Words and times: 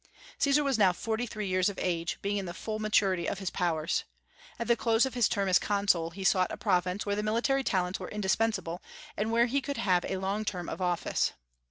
Caesar 0.39 0.63
was 0.63 0.79
now 0.79 0.91
forty 0.91 1.27
three 1.27 1.45
years 1.47 1.69
of 1.69 1.77
age, 1.79 2.17
being 2.23 2.37
in 2.37 2.47
the 2.47 2.55
full 2.55 2.79
maturity 2.79 3.27
of 3.27 3.37
his 3.37 3.51
powers. 3.51 4.03
At 4.57 4.67
the 4.67 4.75
close 4.75 5.05
of 5.05 5.13
his 5.13 5.29
term 5.29 5.47
as 5.47 5.59
Consul 5.59 6.09
he 6.09 6.23
sought 6.23 6.51
a 6.51 6.57
province 6.57 7.05
where 7.05 7.21
military 7.21 7.63
talents 7.63 7.99
were 7.99 8.09
indispensable, 8.09 8.81
and 9.15 9.31
where 9.31 9.45
he 9.45 9.61
could 9.61 9.77
have 9.77 10.03
a 10.05 10.17
long 10.17 10.43
term 10.43 10.69
of 10.69 10.81
office. 10.81 11.33